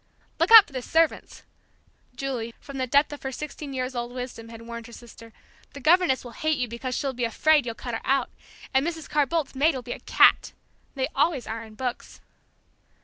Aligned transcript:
"Look 0.39 0.49
out 0.49 0.65
for 0.65 0.73
the 0.73 0.81
servants!" 0.81 1.43
Julie, 2.15 2.55
from 2.59 2.79
the 2.79 2.87
depth 2.87 3.13
of 3.13 3.21
her 3.21 3.31
sixteen 3.31 3.71
years 3.71 3.93
old 3.93 4.11
wisdom 4.11 4.49
had 4.49 4.63
warned 4.63 4.87
her 4.87 4.93
sister. 4.93 5.31
"The 5.75 5.79
governess 5.79 6.23
will 6.23 6.31
hate 6.31 6.57
you 6.57 6.67
because 6.67 6.95
she'll 6.95 7.13
be 7.13 7.23
afraid 7.23 7.67
you'll 7.67 7.75
cut 7.75 7.93
her 7.93 8.01
out, 8.03 8.31
and 8.73 8.83
Mrs. 8.83 9.07
Carr 9.07 9.27
Boldt's 9.27 9.53
maid 9.53 9.75
will 9.75 9.83
be 9.83 9.91
a 9.91 9.99
cat! 9.99 10.53
They 10.95 11.07
always 11.15 11.45
are, 11.45 11.63
in 11.63 11.75
books." 11.75 12.19